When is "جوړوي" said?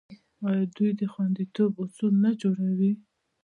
2.41-2.93